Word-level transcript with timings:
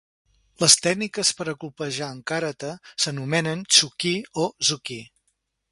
Les 0.61 0.75
tècniques 0.85 1.31
per 1.41 1.47
a 1.51 1.55
colpejar 1.63 2.09
en 2.15 2.23
karate 2.33 2.73
s'anomenen 3.05 3.65
"tsuki" 3.75 4.17
o 4.45 4.49
"zuki". 4.73 5.01